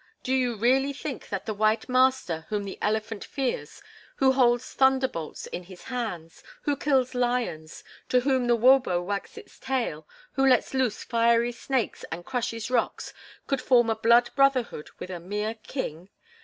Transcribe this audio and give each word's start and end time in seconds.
Do 0.23 0.33
you 0.33 0.55
really 0.55 0.93
think 0.93 1.29
that 1.29 1.45
the 1.45 1.53
white 1.53 1.87
master, 1.87 2.47
whom 2.49 2.63
the 2.63 2.79
elephant 2.81 3.23
fears, 3.23 3.83
who 4.15 4.31
holds 4.31 4.73
thunderbolts 4.73 5.45
in 5.45 5.65
his 5.65 5.83
hands, 5.83 6.41
who 6.63 6.75
kills 6.75 7.13
lions, 7.13 7.83
to 8.09 8.21
whom 8.21 8.47
the 8.47 8.55
'wobo' 8.55 8.99
wags 8.99 9.37
its 9.37 9.59
tail, 9.59 10.07
who 10.33 10.43
lets 10.47 10.73
loose 10.73 11.03
fiery 11.03 11.51
snakes 11.51 12.03
and 12.11 12.25
crushes 12.25 12.71
rocks, 12.71 13.13
could 13.45 13.61
form 13.61 13.91
a 13.91 13.95
blood 13.95 14.31
brotherhood 14.35 14.89
with 14.97 15.11
a 15.11 15.19
mere 15.19 15.53
king? 15.53 16.09